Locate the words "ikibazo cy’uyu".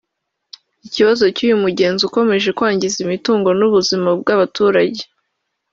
0.87-1.57